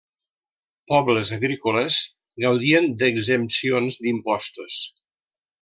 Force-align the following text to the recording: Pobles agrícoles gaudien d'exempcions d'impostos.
Pobles 0.93 1.31
agrícoles 1.35 1.99
gaudien 2.45 2.89
d'exempcions 3.03 4.03
d'impostos. 4.07 4.83